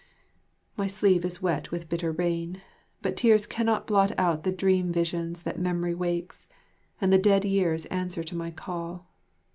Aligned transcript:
My 0.77 0.87
sleeve 0.87 1.23
is 1.25 1.43
wet 1.43 1.69
with 1.69 1.87
bitter 1.87 2.11
rain; 2.11 2.59
but 3.03 3.15
tears 3.15 3.45
cannot 3.45 3.85
blot 3.85 4.11
out 4.17 4.41
the 4.41 4.51
dream 4.51 4.91
visions 4.91 5.43
that 5.43 5.59
memory 5.59 5.93
wakes, 5.93 6.47
and 6.99 7.13
the 7.13 7.19
dead 7.19 7.45
years 7.45 7.85
answer 7.85 8.23
to 8.23 8.35
my 8.35 8.49
call. 8.49 9.11